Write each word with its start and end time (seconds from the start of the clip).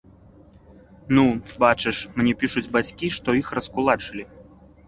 Ну, 1.17 1.25
бачыш, 1.63 1.97
мне 2.21 2.33
пішуць 2.45 2.67
бацькі, 2.79 3.13
што 3.17 3.37
іх 3.41 3.55
раскулачылі. 3.59 4.23